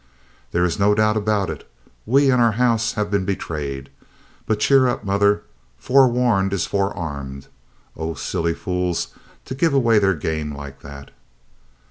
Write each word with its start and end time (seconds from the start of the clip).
"There 0.51 0.65
is 0.65 0.79
no 0.79 0.95
doubt 0.95 1.15
about 1.15 1.51
it. 1.51 1.69
We 2.07 2.31
and 2.31 2.41
our 2.41 2.53
house 2.53 2.93
have 2.93 3.11
been 3.11 3.23
betrayed. 3.23 3.91
But 4.47 4.59
cheer 4.59 4.87
up, 4.87 5.03
mother; 5.03 5.43
forewarned 5.77 6.53
is 6.53 6.65
forearmed. 6.65 7.45
Oh, 7.95 8.15
silly 8.15 8.55
fools, 8.55 9.09
to 9.45 9.53
give 9.53 9.75
away 9.75 9.99
their 9.99 10.15
game 10.15 10.55
like 10.55 10.79
that!" 10.79 11.11